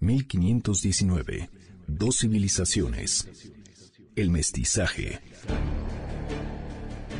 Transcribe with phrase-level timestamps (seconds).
[0.00, 1.50] 1519.
[1.86, 3.28] Dos civilizaciones.
[4.16, 5.20] El mestizaje.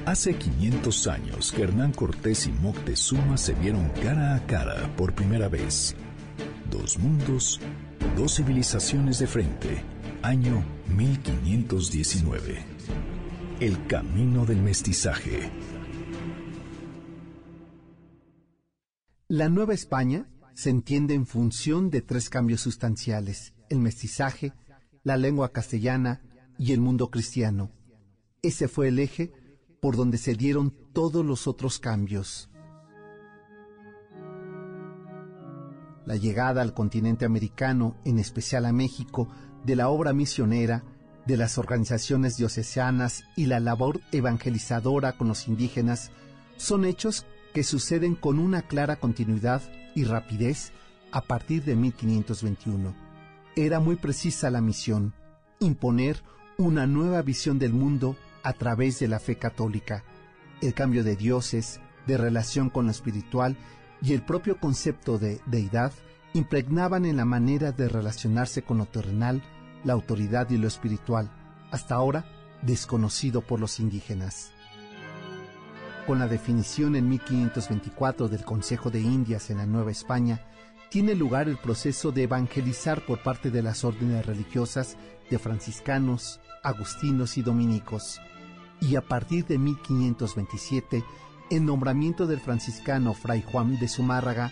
[0.07, 5.49] Hace 500 años que Hernán Cortés y Moctezuma se vieron cara a cara por primera
[5.49, 5.95] vez.
[6.71, 7.61] Dos mundos,
[8.17, 9.83] dos civilizaciones de frente.
[10.23, 12.65] Año 1519.
[13.61, 15.51] El camino del mestizaje.
[19.29, 24.53] La Nueva España se entiende en función de tres cambios sustanciales, el mestizaje,
[25.03, 26.23] la lengua castellana
[26.59, 27.71] y el mundo cristiano.
[28.43, 29.33] Ese fue el eje
[29.81, 32.51] por donde se dieron todos los otros cambios.
[36.05, 39.29] La llegada al continente americano, en especial a México,
[39.65, 40.85] de la obra misionera,
[41.27, 46.11] de las organizaciones diocesanas y la labor evangelizadora con los indígenas
[46.57, 49.63] son hechos que suceden con una clara continuidad
[49.95, 50.73] y rapidez
[51.13, 52.95] a partir de 1521.
[53.57, 55.15] Era muy precisa la misión,
[55.59, 56.23] imponer
[56.57, 60.05] una nueva visión del mundo a través de la fe católica,
[60.63, 63.57] el cambio de dioses, de relación con lo espiritual
[64.03, 65.93] y el propio concepto de deidad
[66.33, 69.43] impregnaban en la manera de relacionarse con lo terrenal,
[69.85, 71.31] la autoridad y lo espiritual,
[71.71, 72.25] hasta ahora
[72.63, 74.53] desconocido por los indígenas.
[76.11, 80.41] Con la definición en 1524 del Consejo de Indias en la Nueva España,
[80.89, 84.97] tiene lugar el proceso de evangelizar por parte de las órdenes religiosas
[85.31, 88.21] de franciscanos, agustinos y dominicos,
[88.81, 91.05] y a partir de 1527
[91.49, 94.51] el nombramiento del franciscano Fray Juan de Zumárraga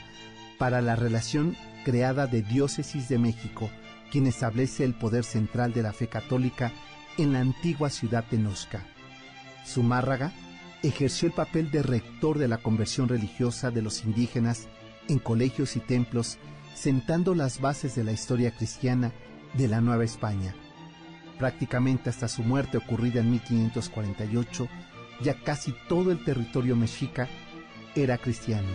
[0.61, 3.69] para la relación creada de Diócesis de México,
[4.13, 6.71] quien establece el poder central de la fe católica
[7.17, 8.87] en la antigua ciudad de Nosca.
[9.67, 10.33] Zumárraga
[10.83, 14.69] ejerció el papel de rector de la conversión religiosa de los indígenas
[15.09, 16.39] en colegios y templos,
[16.75, 19.13] sentando las bases de la historia cristiana
[19.55, 20.55] de la Nueva España.
[21.39, 24.69] Prácticamente hasta su muerte ocurrida en 1548,
[25.23, 27.29] ya casi todo el territorio mexica
[27.95, 28.69] era cristiano.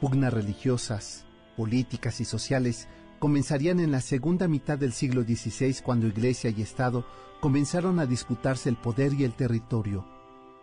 [0.00, 1.24] Pugnas religiosas,
[1.56, 2.88] políticas y sociales
[3.22, 7.06] comenzarían en la segunda mitad del siglo XVI cuando Iglesia y Estado
[7.40, 10.04] comenzaron a disputarse el poder y el territorio.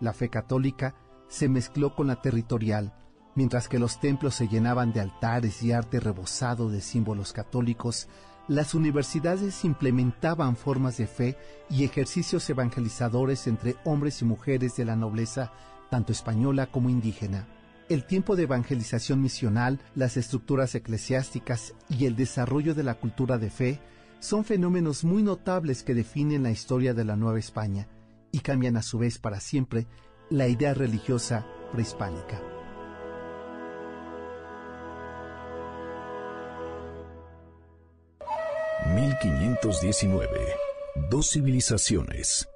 [0.01, 0.93] La fe católica
[1.29, 2.93] se mezcló con la territorial,
[3.33, 8.09] mientras que los templos se llenaban de altares y arte rebosado de símbolos católicos,
[8.49, 11.37] las universidades implementaban formas de fe
[11.69, 15.53] y ejercicios evangelizadores entre hombres y mujeres de la nobleza,
[15.89, 17.47] tanto española como indígena
[17.89, 23.49] el tiempo de evangelización misional, las estructuras eclesiásticas y el desarrollo de la cultura de
[23.49, 23.79] fe
[24.19, 27.87] son fenómenos muy notables que definen la historia de la Nueva España
[28.31, 29.87] y cambian a su vez para siempre
[30.29, 32.39] la idea religiosa prehispánica.
[38.85, 40.25] ...1519...
[41.09, 42.47] Dos civilizaciones...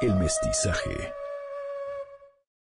[0.00, 1.12] ...el mestizaje